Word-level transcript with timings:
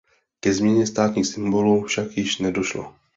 Ke 0.39 0.53
změně 0.53 0.87
státních 0.87 1.25
symbolů 1.27 1.83
však 1.83 2.17
již 2.17 2.37
nedošlo. 2.37 2.93